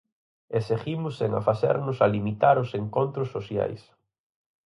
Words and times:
E 0.57 0.59
seguimos 0.69 1.13
sen 1.19 1.31
afacernos 1.41 1.97
a 1.99 2.07
limitar 2.15 2.55
os 2.63 2.69
encontros 2.81 3.31
sociais. 3.35 3.81